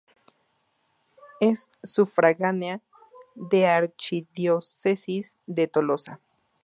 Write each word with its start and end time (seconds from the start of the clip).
Es 1.39 1.69
sufragánea 1.83 2.81
de 3.35 3.67
Archidiócesis 3.67 5.37
de 5.45 5.67
Tolosa. 5.67 6.19